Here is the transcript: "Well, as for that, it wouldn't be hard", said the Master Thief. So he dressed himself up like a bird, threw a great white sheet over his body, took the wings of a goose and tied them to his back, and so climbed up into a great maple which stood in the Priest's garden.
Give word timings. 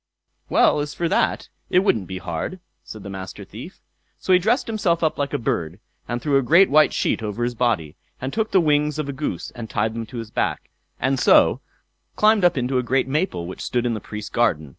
"Well, 0.49 0.79
as 0.79 0.95
for 0.95 1.07
that, 1.09 1.49
it 1.69 1.77
wouldn't 1.81 2.07
be 2.07 2.17
hard", 2.17 2.59
said 2.83 3.03
the 3.03 3.09
Master 3.11 3.45
Thief. 3.45 3.81
So 4.17 4.33
he 4.33 4.39
dressed 4.39 4.65
himself 4.65 5.03
up 5.03 5.19
like 5.19 5.31
a 5.31 5.37
bird, 5.37 5.79
threw 6.19 6.37
a 6.37 6.41
great 6.41 6.71
white 6.71 6.91
sheet 6.91 7.21
over 7.21 7.43
his 7.43 7.53
body, 7.53 7.95
took 8.31 8.49
the 8.49 8.59
wings 8.61 8.97
of 8.97 9.07
a 9.07 9.13
goose 9.13 9.51
and 9.51 9.69
tied 9.69 9.93
them 9.93 10.07
to 10.07 10.17
his 10.17 10.31
back, 10.31 10.71
and 10.99 11.19
so 11.19 11.61
climbed 12.15 12.43
up 12.43 12.57
into 12.57 12.79
a 12.79 12.83
great 12.83 13.07
maple 13.07 13.45
which 13.45 13.61
stood 13.61 13.85
in 13.85 13.93
the 13.93 13.99
Priest's 13.99 14.31
garden. 14.31 14.69